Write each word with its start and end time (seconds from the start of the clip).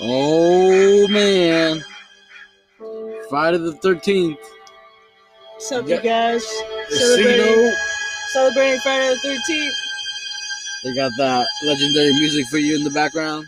Oh 0.00 1.06
man. 1.08 1.84
Friday 3.28 3.58
the 3.58 3.72
13th. 3.72 4.36
What's 5.54 5.72
up, 5.72 5.88
you 5.88 6.00
guys? 6.00 6.44
Celebrating, 6.88 7.72
celebrating 8.32 8.80
Friday 8.80 9.08
the 9.08 9.38
13th. 9.48 9.70
They 10.84 10.94
got 10.94 11.12
that 11.18 11.46
legendary 11.64 12.12
music 12.14 12.46
for 12.46 12.58
you 12.58 12.76
in 12.76 12.84
the 12.84 12.90
background. 12.90 13.46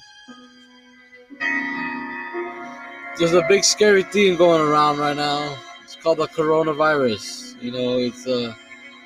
There's 3.19 3.33
a 3.33 3.43
big 3.49 3.65
scary 3.65 4.03
thing 4.03 4.37
going 4.37 4.61
around 4.61 4.99
right 4.99 5.17
now. 5.17 5.57
It's 5.83 5.97
called 5.97 6.19
the 6.19 6.29
coronavirus. 6.29 7.61
You 7.63 7.73
know, 7.73 7.99
it's 7.99 8.27
uh 8.27 8.55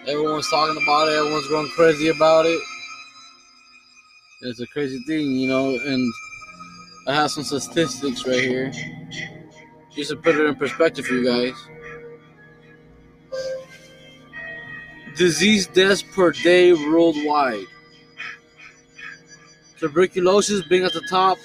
everyone's 0.06 0.48
talking 0.50 0.82
about 0.82 1.08
it, 1.08 1.16
everyone's 1.16 1.48
going 1.48 1.68
crazy 1.70 2.08
about 2.08 2.46
it. 2.46 2.60
It's 4.42 4.60
a 4.60 4.66
crazy 4.66 4.98
thing, 5.06 5.36
you 5.36 5.48
know, 5.48 5.70
and 5.70 6.12
I 7.08 7.14
have 7.14 7.30
some 7.30 7.42
statistics 7.42 8.26
right 8.26 8.40
here. 8.40 8.70
Just 9.96 10.10
to 10.10 10.16
put 10.16 10.36
it 10.36 10.46
in 10.46 10.54
perspective 10.54 11.06
for 11.06 11.14
you 11.14 11.24
guys. 11.24 11.54
Disease 15.16 15.66
deaths 15.66 16.02
per 16.02 16.30
day 16.30 16.72
worldwide 16.72 17.66
tuberculosis 19.78 20.66
being 20.66 20.84
at 20.84 20.92
the 20.92 21.06
top, 21.08 21.38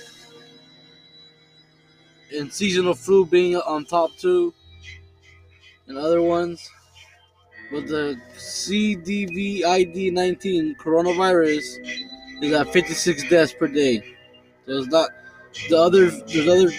and 2.36 2.52
seasonal 2.52 2.96
flu 2.96 3.26
being 3.26 3.56
on 3.56 3.86
top 3.86 4.10
too, 4.18 4.54
and 5.88 5.98
other 5.98 6.22
ones. 6.22 6.70
But 7.72 7.88
the 7.88 8.20
COVID-19 8.36 10.76
coronavirus 10.78 11.64
is 12.42 12.54
at 12.54 12.74
56 12.74 13.30
deaths 13.30 13.54
per 13.54 13.68
day. 13.68 14.04
So 14.66 14.78
it's 14.78 14.88
not 14.88 15.10
the 15.70 15.78
other. 15.78 16.10
There's 16.10 16.48
other 16.48 16.72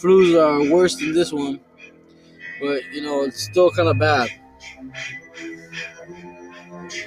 flus 0.00 0.34
are 0.40 0.70
worse 0.72 0.96
than 0.96 1.12
this 1.12 1.32
one, 1.32 1.60
but 2.60 2.82
you 2.92 3.02
know 3.02 3.22
it's 3.22 3.42
still 3.42 3.70
kind 3.70 3.88
of 3.88 3.98
bad. 3.98 4.30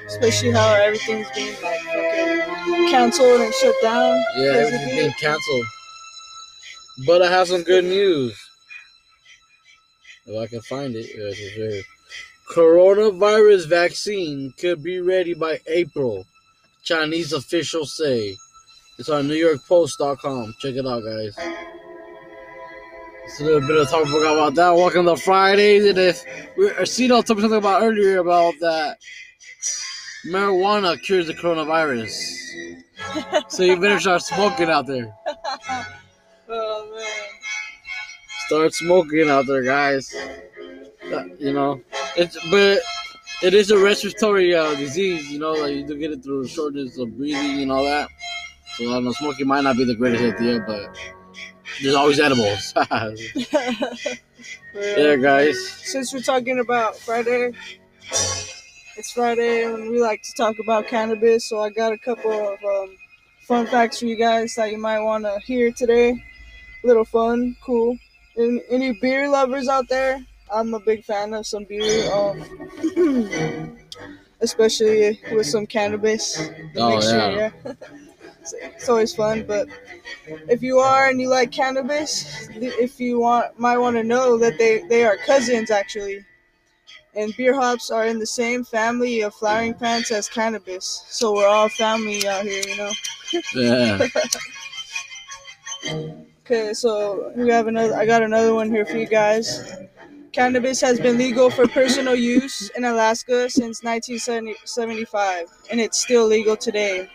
Especially 0.08 0.52
how 0.52 0.74
everything's 0.76 1.30
being 1.36 1.56
like 1.62 1.82
fucking 1.82 2.90
canceled 2.90 3.42
and 3.42 3.54
shut 3.54 3.76
down. 3.82 4.24
Yeah, 4.38 4.52
everything's 4.52 4.84
thing. 4.90 5.00
being 5.00 5.12
canceled. 5.14 5.66
But 7.06 7.22
I 7.22 7.30
have 7.30 7.48
some 7.48 7.64
good 7.64 7.84
news. 7.84 8.38
If 10.26 10.38
I 10.38 10.48
can 10.48 10.62
find 10.62 10.96
it, 10.96 11.06
sure. 11.36 11.82
Coronavirus 12.52 13.68
vaccine 13.68 14.54
could 14.58 14.82
be 14.84 15.00
ready 15.00 15.34
by 15.34 15.60
April. 15.68 16.26
Chinese 16.84 17.34
officials 17.34 17.98
say. 17.98 18.36
It's 18.98 19.10
on 19.10 19.28
NewYorkPost.com. 19.28 20.56
Check 20.60 20.76
it 20.76 20.88
out, 20.88 21.04
guys. 21.04 21.36
It's 23.26 23.42
a 23.42 23.44
little 23.44 23.68
bit 23.68 23.76
of 23.76 23.90
talk 23.90 24.08
about 24.08 24.56
that. 24.56 24.72
Welcome 24.72 25.06
to 25.08 25.18
Fridays. 25.18 25.86
And 25.86 25.98
if 25.98 26.24
we 26.58 26.70
Arcino 26.70 27.26
told 27.26 27.38
me 27.38 27.42
something 27.42 27.58
about 27.58 27.84
earlier 27.84 28.20
about 28.20 28.54
that 28.62 28.98
marijuana 30.28 31.02
cures 31.02 31.28
the 31.28 31.34
coronavirus. 31.34 32.14
So 33.50 33.64
you 33.64 33.80
better 33.80 34.00
start 34.00 34.22
smoking 34.22 34.70
out 34.70 34.88
there. 34.88 35.14
oh 36.50 36.92
man. 36.96 37.06
Start 38.48 38.74
smoking 38.74 39.30
out 39.30 39.46
there, 39.48 39.64
guys. 39.64 40.16
Uh, 41.12 41.26
You 41.38 41.52
know, 41.52 41.82
it's 42.16 42.38
but 42.50 42.80
it 43.44 43.54
is 43.54 43.72
a 43.72 43.78
respiratory 43.78 44.56
uh, 44.56 44.74
disease. 44.76 45.30
You 45.30 45.40
know, 45.40 45.52
like 45.52 45.76
you 45.76 45.86
do 45.86 45.98
get 45.98 46.12
it 46.12 46.24
through 46.24 46.48
shortness 46.48 46.98
of 46.98 47.18
breathing 47.18 47.62
and 47.64 47.72
all 47.72 47.84
that. 47.84 48.10
So 48.78 48.90
I 48.90 48.94
don't 48.96 49.06
know, 49.06 49.12
smoking 49.14 49.48
might 49.48 49.64
not 49.64 49.78
be 49.78 49.86
the 49.86 49.96
greatest 49.96 50.24
idea, 50.36 50.60
but 50.68 50.98
there's 51.82 51.96
always 51.96 52.20
edibles. 52.20 52.74
yeah, 54.74 55.16
guys. 55.16 55.58
Since 55.84 56.14
we're 56.14 56.20
talking 56.22 56.60
about 56.60 56.98
Friday, 56.98 57.52
it's 58.98 59.12
Friday 59.14 59.64
and 59.64 59.90
we 59.92 60.02
like 60.02 60.22
to 60.24 60.34
talk 60.34 60.56
about 60.60 60.88
cannabis, 60.88 61.46
so 61.46 61.62
I 61.62 61.70
got 61.70 61.94
a 61.94 61.98
couple 61.98 62.32
of 62.32 62.64
um, 62.64 62.96
fun 63.42 63.68
facts 63.68 64.00
for 64.00 64.06
you 64.06 64.18
guys 64.18 64.56
that 64.56 64.72
you 64.72 64.78
might 64.78 65.00
want 65.00 65.24
to 65.24 65.40
hear 65.46 65.72
today. 65.72 66.22
Little 66.84 67.06
fun, 67.06 67.56
cool. 67.64 67.98
And 68.36 68.62
any 68.70 68.92
beer 69.02 69.30
lovers 69.30 69.70
out 69.70 69.88
there? 69.88 70.20
I'm 70.54 70.74
a 70.74 70.80
big 70.82 71.04
fan 71.06 71.34
of 71.34 71.48
some 71.48 71.64
beer, 71.64 72.12
um, 72.12 73.78
especially 74.42 75.20
with 75.32 75.48
some 75.48 75.66
cannabis 75.66 76.38
Oh, 76.76 76.90
mixture. 76.90 77.18
yeah. 77.18 77.50
Yeah, 77.66 77.74
it's, 78.54 78.90
always 78.90 79.14
fun. 79.16 79.44
But 79.44 79.68
if 80.28 80.62
you 80.62 80.80
are 80.80 81.08
and 81.08 81.20
you 81.20 81.30
like 81.30 81.52
cannabis, 81.52 82.48
if 82.50 83.00
you 83.00 83.20
want, 83.20 83.60
might 83.60 83.78
want 83.78 83.96
to 83.98 84.04
know 84.04 84.38
that 84.38 84.58
they 84.58 84.84
they 84.90 85.06
are 85.06 85.18
cousins 85.18 85.72
actually. 85.72 86.26
And 87.16 87.34
beer 87.38 87.54
hops 87.54 87.92
are 87.92 88.06
in 88.06 88.20
the 88.20 88.26
same 88.26 88.64
family 88.66 89.22
of 89.22 89.34
flowering 89.36 89.74
plants 89.74 90.12
as 90.12 90.28
cannabis, 90.28 91.06
so 91.10 91.34
we're 91.34 91.48
all 91.48 91.70
family 91.70 92.28
out 92.28 92.44
here, 92.44 92.64
you 92.68 92.78
know. 92.78 92.92
Yeah. 93.56 94.08
Okay, 96.46 96.74
so 96.74 97.32
we 97.36 97.50
have 97.50 97.68
another. 97.68 97.96
I 97.96 98.06
got 98.06 98.22
another 98.22 98.54
one 98.54 98.70
here 98.70 98.86
for 98.86 98.98
you 98.98 99.08
guys. 99.08 99.74
Cannabis 100.32 100.80
has 100.82 101.00
been 101.00 101.18
legal 101.18 101.50
for 101.50 101.68
personal 101.68 102.16
use 102.16 102.70
in 102.78 102.84
Alaska 102.86 103.50
since 103.50 103.82
1975, 103.84 105.48
and 105.72 105.80
it's 105.80 106.00
still 106.00 106.28
legal 106.28 106.56
today. 106.56 107.10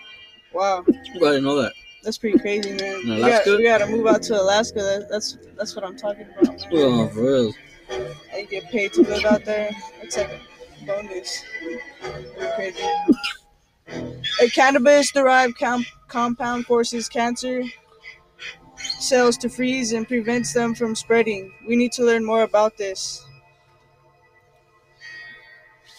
Wow, 0.53 0.85
I 0.89 0.93
didn't 0.93 1.45
know 1.45 1.61
that. 1.63 1.73
that's 2.03 2.19
pretty 2.19 2.39
crazy, 2.39 2.71
man. 2.73 3.01
In 3.03 3.09
We, 3.11 3.17
got, 3.19 3.19
Alaska? 3.19 3.57
we 3.57 3.63
gotta 3.65 3.87
move 3.87 4.07
out 4.07 4.23
to 4.23 4.41
Alaska. 4.41 4.81
That, 4.81 5.09
that's 5.09 5.39
that's 5.57 5.75
what 5.77 5.85
I'm 5.85 5.97
talking 5.97 6.27
about. 6.41 6.59
Man. 6.59 6.69
Oh, 6.73 7.09
for 7.09 7.23
real. 7.23 7.53
And 8.35 8.49
get 8.49 8.65
paid 8.71 8.93
to 8.95 9.03
live 9.03 9.25
out 9.25 9.45
there. 9.45 9.71
It's 10.03 10.17
like 10.17 10.31
a 10.31 10.87
bonus. 10.87 11.45
Pretty 12.01 12.53
crazy. 12.57 12.83
A 14.43 14.49
cannabis-derived 14.51 15.59
com- 15.59 15.85
compound 16.09 16.67
forces 16.67 17.09
cancer 17.09 17.63
cells 18.77 19.37
to 19.39 19.49
freeze 19.49 19.93
and 19.93 20.07
prevents 20.07 20.53
them 20.55 20.75
from 20.75 20.95
spreading. 20.95 21.53
We 21.67 21.75
need 21.77 21.93
to 21.93 22.05
learn 22.05 22.25
more 22.25 22.43
about 22.43 22.77
this 22.79 23.25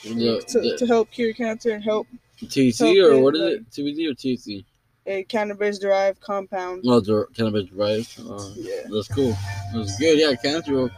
The, 0.03 0.41
to, 0.47 0.77
to 0.77 0.87
help 0.87 1.11
cure 1.11 1.33
cancer 1.33 1.71
and 1.71 1.83
help 1.83 2.07
THC 2.43 3.03
or 3.03 3.19
what 3.21 3.35
is 3.35 3.41
it? 3.41 3.69
CBD 3.71 4.09
or 4.09 4.13
THC? 4.15 4.65
a 5.07 5.23
cannabis-derived 5.23 6.21
compound. 6.21 6.83
Oh, 6.85 6.97
it's 6.97 7.35
cannabis 7.35 7.65
derived. 7.69 8.19
Uh, 8.19 8.49
Yeah, 8.55 8.81
that's 8.91 9.07
cool. 9.07 9.35
That's 9.73 9.97
good. 9.97 10.19
Yeah, 10.19 10.35
cancer 10.35 10.89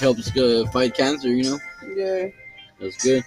helps 0.00 0.34
uh, 0.36 0.64
fight 0.72 0.94
cancer. 0.94 1.28
You 1.28 1.50
know. 1.50 1.58
yeah. 1.94 2.28
That's 2.80 3.02
good. 3.02 3.22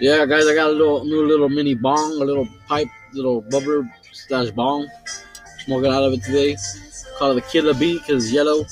Yeah, 0.00 0.26
guys, 0.26 0.46
I 0.46 0.54
got 0.54 0.70
a 0.70 0.72
little 0.72 1.04
new 1.04 1.26
little 1.26 1.48
mini 1.48 1.74
bong, 1.74 2.12
a 2.20 2.24
little 2.24 2.48
pipe, 2.66 2.88
little 3.12 3.42
bubbler 3.42 3.88
slash 4.12 4.50
bong. 4.50 4.88
Smoking 5.64 5.92
out 5.92 6.02
of 6.04 6.14
it 6.14 6.22
today. 6.24 6.56
Call 7.18 7.32
it 7.32 7.34
the 7.34 7.42
Killer 7.42 7.74
Bee 7.74 7.98
because 7.98 8.24
it's 8.24 8.32
yellow. 8.32 8.64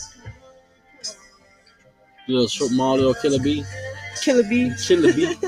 Little 2.27 2.49
short, 2.49 2.71
small 2.71 2.97
little 2.97 3.15
Killer 3.15 3.39
Bee. 3.39 3.65
Killer 4.23 4.43
bee. 4.43 4.73
Killer 4.87 5.13
Bee. 5.13 5.37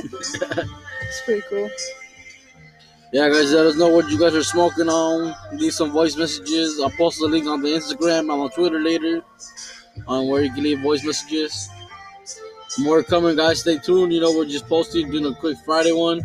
It's 1.10 1.22
pretty 1.24 1.42
cool. 1.50 1.68
Yeah, 3.12 3.28
guys, 3.28 3.52
let 3.52 3.66
us 3.66 3.76
know 3.76 3.88
what 3.88 4.08
you 4.08 4.18
guys 4.18 4.34
are 4.34 4.44
smoking 4.44 4.88
on. 4.88 5.34
Leave 5.52 5.74
some 5.74 5.90
voice 5.90 6.16
messages. 6.16 6.80
I'll 6.80 6.90
post 6.90 7.18
the 7.18 7.26
link 7.26 7.46
on 7.46 7.60
the 7.60 7.68
Instagram 7.68 8.20
and 8.20 8.30
on 8.30 8.50
Twitter 8.50 8.80
later 8.80 9.22
on 10.06 10.28
where 10.28 10.42
you 10.42 10.52
can 10.52 10.62
leave 10.62 10.80
voice 10.80 11.04
messages. 11.04 11.68
More 12.78 13.02
coming, 13.02 13.36
guys. 13.36 13.60
Stay 13.60 13.78
tuned. 13.78 14.12
You 14.12 14.20
know, 14.20 14.32
we're 14.36 14.44
just 14.44 14.68
posting, 14.68 15.10
doing 15.10 15.26
a 15.26 15.34
quick 15.34 15.58
Friday 15.64 15.92
one. 15.92 16.20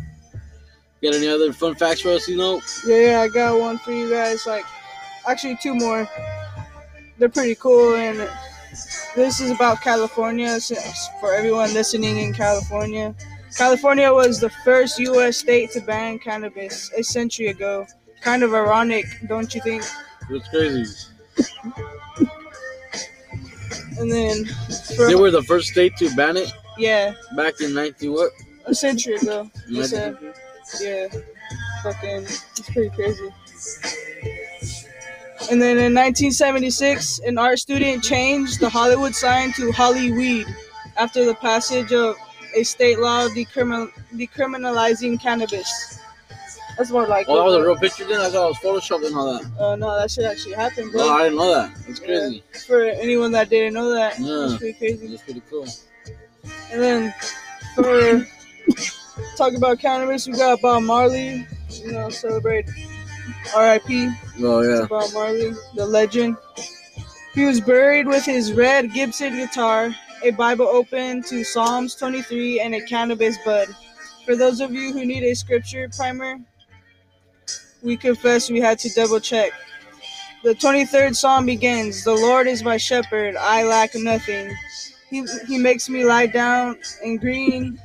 Got 1.01 1.16
any 1.16 1.28
other 1.28 1.51
fun 1.53 1.75
facts 1.75 2.01
for 2.01 2.09
us, 2.09 2.28
you 2.28 2.38
know? 2.38 2.62
Yeah, 2.85 3.00
yeah, 3.00 3.22
I 3.22 3.28
got 3.29 3.59
one 3.59 3.78
for 3.79 3.91
you 3.91 4.09
guys. 4.09 4.46
Like, 4.46 4.66
actually, 5.28 5.57
two 5.62 5.73
more. 5.73 6.08
They're 7.17 7.29
pretty 7.29 7.55
cool, 7.55 7.96
and 7.96 8.29
this 9.16 9.40
is 9.40 9.52
about 9.52 9.81
California. 9.81 10.59
So 10.59 10.76
for 11.20 11.34
everyone 11.34 11.73
listening 11.73 12.17
in 12.17 12.34
California, 12.34 13.16
California 13.55 14.13
was 14.13 14.40
the 14.40 14.49
first 14.49 14.99
U.S. 14.99 15.37
state 15.37 15.72
to 15.72 15.81
ban 15.81 16.19
cannabis 16.19 16.91
a 16.97 17.03
century 17.03 17.47
ago. 17.47 17.87
Kind 18.22 18.43
of 18.43 18.53
ironic, 18.53 19.05
don't 19.28 19.53
you 19.55 19.61
think? 19.61 19.84
It's 20.29 20.47
crazy. 20.49 21.11
And 23.97 24.11
then, 24.11 24.46
for, 24.96 25.07
They 25.07 25.16
were 25.16 25.31
the 25.31 25.43
first 25.43 25.69
state 25.69 25.96
to 25.97 26.13
ban 26.16 26.35
it 26.35 26.52
yeah, 26.78 27.13
back 27.35 27.61
in 27.61 27.73
19 27.73 28.11
what? 28.11 28.31
a 28.66 28.75
century 28.75 29.16
ago. 29.16 29.49
They 29.69 29.79
19 29.79 29.85
said, 29.85 30.17
yeah, 30.81 31.07
fucking, 31.84 32.23
it's 32.23 32.69
pretty 32.72 32.90
crazy. 32.90 33.29
And 35.52 35.61
then 35.61 35.78
in 35.78 35.93
1976, 35.93 37.19
an 37.19 37.37
art 37.37 37.59
student 37.59 38.03
changed 38.03 38.59
the 38.59 38.69
Hollywood 38.69 39.16
sign 39.16 39.53
to 39.53 39.72
Hollyweed 39.72 40.47
after 40.97 41.25
the 41.25 41.35
passage 41.35 41.93
of 41.93 42.17
a 42.55 42.63
state 42.63 42.99
law 42.99 43.28
decrimin- 43.29 43.91
decriminalizing 44.13 45.22
cannabis. 45.22 45.99
That's 46.78 46.91
more 46.91 47.07
like. 47.07 47.28
Oh, 47.29 47.37
that 47.37 47.43
was 47.43 47.55
a 47.55 47.61
real 47.61 47.78
picture 47.78 48.03
then? 48.05 48.19
I 48.19 48.29
thought 48.29 48.47
it 48.47 48.63
was 48.63 48.84
photoshopped 48.84 49.05
and 49.07 49.16
all 49.16 49.34
that. 49.34 49.59
Uh, 49.61 49.75
no, 49.78 49.97
that 49.97 50.11
shit 50.11 50.25
actually 50.25 50.55
happened, 50.55 50.91
bro. 50.91 51.05
No, 51.05 51.13
I 51.13 51.23
didn't 51.23 51.37
know 51.37 51.53
that. 51.53 51.72
Yeah. 51.87 51.96
crazy. 52.05 52.43
For 52.67 52.84
anyone 52.84 53.31
that 53.31 53.49
didn't 53.49 53.73
know 53.75 53.90
that, 53.93 54.19
Yeah. 54.19 54.47
that's 54.47 54.57
pretty 54.57 54.73
crazy. 54.78 55.07
That's 55.07 55.22
pretty 55.23 55.41
cool. 55.49 55.66
And 56.72 56.81
then 56.81 57.13
for 57.75 58.28
talk 59.37 59.53
about 59.53 59.79
cannabis, 59.79 60.28
we 60.28 60.34
got 60.34 60.61
Bob 60.61 60.84
Marley. 60.84 61.47
You 61.69 61.91
know, 61.93 62.09
celebrate 62.09 62.69
R.I.P. 63.55 64.09
Oh, 64.41 64.61
yeah. 64.61 64.85
Bob 64.87 65.13
Marley, 65.13 65.53
the 65.75 65.85
legend. 65.85 66.35
He 67.34 67.46
was 67.46 67.59
buried 67.61 68.07
with 68.07 68.25
his 68.25 68.52
red 68.53 68.93
Gibson 68.93 69.35
guitar, 69.35 69.93
a 70.23 70.32
Bible 70.32 70.67
open 70.67 71.22
to 71.23 71.44
Psalms 71.44 71.96
23, 71.96 72.59
and 72.59 72.76
a 72.76 72.82
cannabis 72.82 73.38
bud. 73.46 73.67
For 74.26 74.35
those 74.35 74.59
of 74.59 74.73
you 74.73 74.91
who 74.91 75.06
need 75.06 75.23
a 75.23 75.35
scripture 75.35 75.90
primer, 75.96 76.40
we 77.84 77.96
confess 77.97 78.50
we 78.50 78.59
had 78.59 78.79
to 78.79 78.90
double 78.94 79.20
check. 79.20 79.52
The 80.44 80.56
23rd 80.56 81.16
Psalm 81.16 81.46
begins 81.46 82.03
The 82.03 82.14
Lord 82.14 82.47
is 82.47 82.64
my 82.64 82.78
shepherd, 82.78 83.35
I 83.35 83.64
lack 83.64 83.96
nothing. 83.96 84.56
He, 85.09 85.26
he 85.47 85.58
makes 85.58 85.90
me 85.90 86.06
lie 86.06 86.28
down 86.28 86.78
in 87.03 87.17
green 87.17 87.79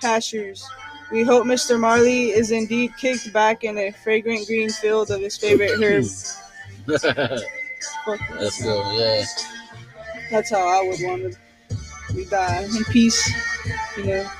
pastures. 0.00 0.66
We 1.10 1.22
hope 1.22 1.46
Mr. 1.46 1.80
Marley 1.80 2.30
is 2.30 2.50
indeed 2.50 2.92
kicked 2.98 3.32
back 3.32 3.64
in 3.64 3.78
a 3.78 3.90
fragrant 3.90 4.46
green 4.46 4.68
field 4.68 5.10
of 5.10 5.20
his 5.20 5.38
favorite 5.38 5.82
herb. 5.82 6.04
That's 6.86 8.62
cool, 8.62 8.98
yeah. 8.98 9.24
That's 10.30 10.50
how 10.50 10.66
I 10.66 10.86
would 10.86 10.98
want 11.00 11.32
to 11.32 11.38
we 12.14 12.24
die 12.24 12.64
uh, 12.64 12.76
in 12.76 12.84
peace, 12.84 13.30
you 13.96 14.04
know. 14.06 14.30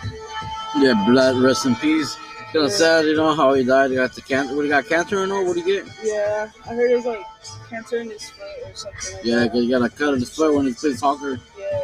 Yeah, 0.79 1.05
blood, 1.07 1.37
rest 1.37 1.67
in 1.67 1.75
peace. 1.77 2.17
Kind 2.53 2.65
of 2.67 2.71
Yeah. 2.71 2.77
sad, 2.79 3.05
you 3.07 3.17
know, 3.17 3.35
how 3.35 3.53
he 3.55 3.65
died. 3.65 3.91
He 3.91 3.97
got 3.97 4.15
the 4.15 4.23
cancer. 4.23 4.55
What, 4.55 4.63
he 4.63 4.69
got 4.69 4.87
cancer 4.87 5.23
or 5.23 5.27
no? 5.27 5.43
What 5.43 5.55
did 5.57 5.65
he 5.67 5.73
get? 5.73 5.87
Yeah, 6.03 6.49
I 6.67 6.75
heard 6.75 6.91
it 6.91 6.97
was 6.97 7.05
like 7.07 7.25
cancer 7.69 7.99
in 7.99 8.11
his 8.11 8.31
foot 8.31 8.47
or 8.71 8.75
something. 8.75 9.15
Like 9.17 9.25
Yeah, 9.25 9.45
because 9.45 9.61
he 9.65 9.71
got 9.71 9.83
a 9.83 9.89
cut 9.91 10.15
in 10.15 10.21
his 10.21 10.35
foot 10.35 10.55
when 10.55 10.67
he 10.67 10.73
played 10.73 10.99
soccer, 10.99 11.39
yeah, 11.59 11.81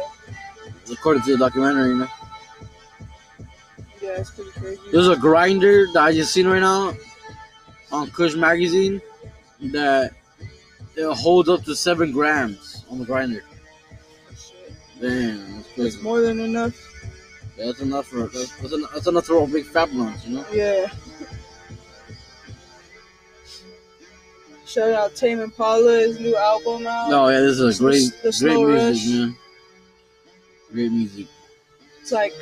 according 0.91 1.23
to 1.23 1.31
the 1.33 1.37
documentary, 1.37 1.89
you 1.89 1.97
know. 1.99 2.07
yeah, 4.01 4.09
it's 4.19 4.31
pretty 4.31 4.51
crazy. 4.51 4.81
There's 4.91 5.07
a 5.07 5.15
grinder 5.17 5.87
that 5.93 6.01
I 6.03 6.11
just 6.13 6.33
seen 6.33 6.47
right 6.47 6.59
now 6.59 6.93
on 7.91 8.09
Kush 8.11 8.33
Magazine 8.35 9.01
that 9.61 10.13
it 10.95 11.13
holds 11.15 11.49
up 11.49 11.63
to 11.65 11.75
seven 11.75 12.11
grams 12.11 12.85
on 12.89 12.99
the 12.99 13.05
grinder. 13.05 13.43
Oh, 13.51 14.33
shit. 14.35 14.73
Damn, 15.01 15.63
that's 15.77 16.01
more 16.01 16.21
than 16.21 16.39
enough. 16.39 16.73
Yeah, 17.57 17.67
That's 17.67 17.79
enough 17.81 18.07
for 18.07 18.27
that's, 18.27 18.55
that's, 18.57 18.73
enough, 18.73 18.91
that's 18.93 19.07
enough 19.07 19.25
to 19.27 19.33
roll 19.33 19.47
big 19.47 19.65
fat 19.65 19.91
you 19.93 20.03
know. 20.27 20.45
Yeah. 20.51 20.87
Shout 24.65 24.91
out 24.93 25.15
Tame 25.15 25.39
Impala, 25.39 25.99
his 25.99 26.19
new 26.19 26.35
album 26.35 26.87
out. 26.87 27.09
No, 27.09 27.29
yeah, 27.29 27.39
this 27.39 27.59
is 27.59 27.79
a 27.79 27.83
great, 27.83 27.95
s- 28.23 28.39
the 28.39 28.45
great 28.45 28.57
music, 28.57 29.05
rush. 29.05 29.07
man. 29.07 29.37
Great 30.73 30.91
music. 30.91 31.27
It's 32.01 32.11
like 32.11 32.33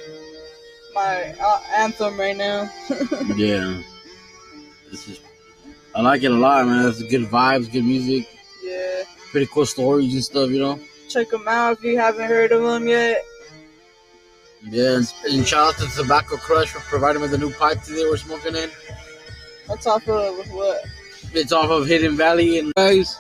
my 0.95 1.36
uh, 1.39 1.59
anthem 1.75 2.19
right 2.19 2.36
now. 2.36 2.69
Yeah, 3.36 3.81
this 4.89 5.07
is. 5.09 5.19
I 5.94 6.01
like 6.01 6.24
it 6.24 6.31
a 6.31 6.36
lot, 6.36 6.65
man. 6.65 6.88
It's 6.89 7.03
good 7.03 7.24
vibes, 7.29 7.71
good 7.71 7.83
music, 7.83 8.27
yeah. 8.63 9.03
pretty 9.31 9.47
cool 9.53 9.65
stories 9.65 10.13
and 10.13 10.24
stuff, 10.24 10.50
you 10.50 10.59
know. 10.59 10.79
Check 11.09 11.29
them 11.29 11.47
out 11.47 11.77
if 11.77 11.83
you 11.83 11.97
haven't 11.97 12.27
heard 12.27 12.51
of 12.51 12.63
them 12.63 12.88
yet. 12.88 13.23
Yeah, 14.65 15.01
and, 15.27 15.45
shout 15.45 15.75
out 15.75 15.79
to 15.79 15.95
Tobacco 15.95 16.38
Crush 16.38 16.69
for 16.69 16.79
providing 16.79 17.21
me 17.21 17.27
the 17.27 17.38
new 17.38 17.51
pipe 17.51 17.81
today 17.83 18.03
we're 18.05 18.17
smoking 18.17 18.55
in. 18.55 18.69
That's 19.67 19.85
off 19.85 20.07
of 20.07 20.51
what? 20.51 20.85
It's 21.33 21.51
off 21.51 21.69
of 21.69 21.85
Hidden 21.85 22.15
Valley. 22.15 22.59
And 22.59 22.73
guys, 22.75 23.17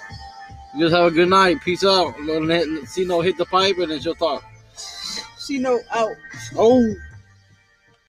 you 0.75 0.85
guys 0.85 0.93
have 0.93 1.05
a 1.05 1.11
good 1.11 1.29
night. 1.29 1.61
Peace 1.61 1.83
out. 1.83 2.19
Let- 2.21 2.43
let- 2.43 2.87
C 2.87 3.03
Note 3.05 3.21
hit 3.21 3.37
the 3.37 3.45
pipe 3.45 3.77
and 3.77 3.91
then 3.91 3.99
she'll 3.99 4.15
talk. 4.15 4.43
C 5.37 5.59
Note 5.59 5.81
out. 5.91 6.15
Oh. 6.55 6.95